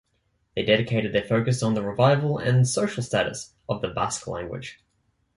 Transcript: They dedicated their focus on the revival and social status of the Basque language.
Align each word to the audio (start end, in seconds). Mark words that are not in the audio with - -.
They 0.55 0.63
dedicated 0.63 1.13
their 1.13 1.21
focus 1.21 1.61
on 1.61 1.75
the 1.75 1.83
revival 1.83 2.39
and 2.39 2.67
social 2.67 3.03
status 3.03 3.53
of 3.69 3.83
the 3.83 3.89
Basque 3.89 4.25
language. 4.25 4.79